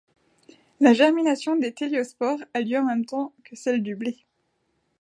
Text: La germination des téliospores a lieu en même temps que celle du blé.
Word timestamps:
La 0.79 0.93
germination 0.93 1.57
des 1.57 1.75
téliospores 1.75 2.39
a 2.55 2.61
lieu 2.61 2.75
en 2.79 2.85
même 2.85 3.05
temps 3.05 3.33
que 3.43 3.55
celle 3.55 3.83
du 3.83 3.95
blé. 3.95 4.25